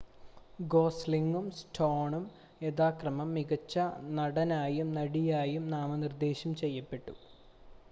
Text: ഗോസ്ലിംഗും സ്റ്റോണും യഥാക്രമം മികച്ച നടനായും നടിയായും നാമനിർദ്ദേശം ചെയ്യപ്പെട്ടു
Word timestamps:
ഗോസ്ലിംഗും 0.67 1.51
സ്റ്റോണും 1.51 2.23
യഥാക്രമം 2.61 3.29
മികച്ച 3.35 3.75
നടനായും 4.15 4.89
നടിയായും 4.95 5.65
നാമനിർദ്ദേശം 5.71 6.53
ചെയ്യപ്പെട്ടു 6.55 7.15